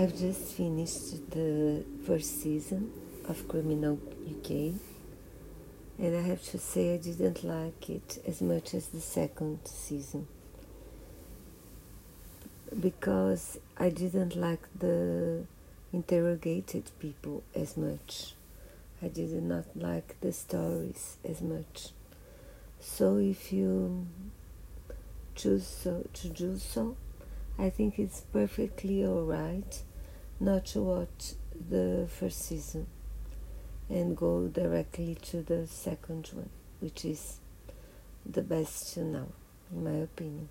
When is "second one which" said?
35.66-37.04